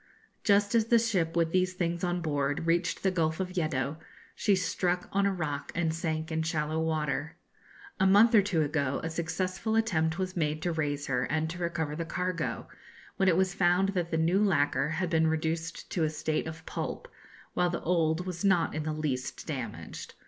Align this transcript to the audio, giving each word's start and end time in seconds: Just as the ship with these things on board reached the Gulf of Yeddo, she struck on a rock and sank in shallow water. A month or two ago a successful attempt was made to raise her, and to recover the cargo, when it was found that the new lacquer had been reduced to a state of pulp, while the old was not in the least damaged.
Just 0.43 0.73
as 0.73 0.85
the 0.85 0.97
ship 0.97 1.35
with 1.35 1.51
these 1.51 1.73
things 1.75 2.03
on 2.03 2.21
board 2.21 2.65
reached 2.65 3.03
the 3.03 3.11
Gulf 3.11 3.39
of 3.39 3.55
Yeddo, 3.55 3.97
she 4.33 4.55
struck 4.55 5.07
on 5.11 5.27
a 5.27 5.31
rock 5.31 5.71
and 5.75 5.93
sank 5.93 6.31
in 6.31 6.41
shallow 6.41 6.79
water. 6.79 7.37
A 7.99 8.07
month 8.07 8.33
or 8.33 8.41
two 8.41 8.63
ago 8.63 8.99
a 9.03 9.11
successful 9.11 9.75
attempt 9.75 10.17
was 10.17 10.35
made 10.35 10.59
to 10.63 10.71
raise 10.71 11.05
her, 11.05 11.25
and 11.25 11.47
to 11.51 11.59
recover 11.59 11.95
the 11.95 12.03
cargo, 12.03 12.67
when 13.17 13.29
it 13.29 13.37
was 13.37 13.53
found 13.53 13.89
that 13.89 14.09
the 14.09 14.17
new 14.17 14.43
lacquer 14.43 14.89
had 14.89 15.11
been 15.11 15.27
reduced 15.27 15.87
to 15.91 16.03
a 16.03 16.09
state 16.09 16.47
of 16.47 16.65
pulp, 16.65 17.07
while 17.53 17.69
the 17.69 17.83
old 17.83 18.25
was 18.25 18.43
not 18.43 18.73
in 18.73 18.81
the 18.81 18.93
least 18.93 19.45
damaged. 19.45 20.15